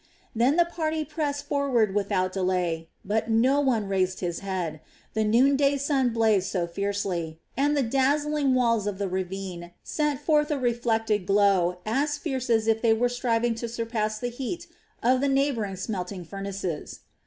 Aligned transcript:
Then 0.35 0.55
the 0.55 0.65
party 0.65 1.05
pressed 1.05 1.45
forward 1.45 1.93
without 1.93 2.33
delay, 2.33 2.87
but 3.05 3.29
no 3.29 3.59
one 3.61 3.87
raised 3.87 4.19
his 4.19 4.39
head; 4.39 4.81
the 5.13 5.23
noon 5.23 5.55
day 5.55 5.77
sun 5.77 6.09
blazed 6.09 6.47
so 6.47 6.65
fiercely, 6.65 7.39
and 7.55 7.77
the 7.77 7.83
dazzling 7.83 8.55
walls 8.55 8.87
of 8.87 8.97
the 8.97 9.07
ravine 9.07 9.73
sent 9.83 10.19
forth 10.19 10.49
a 10.49 10.57
reflected 10.57 11.27
glow 11.27 11.81
as 11.85 12.17
fierce 12.17 12.49
as 12.49 12.65
if 12.65 12.81
they 12.81 12.93
were 12.93 13.09
striving 13.09 13.53
to 13.53 13.69
surpass 13.69 14.17
the 14.17 14.29
heat 14.29 14.65
of 15.03 15.21
the 15.21 15.29
neighboring 15.29 15.75
smelting 15.75 16.25
furnaces. 16.25 17.01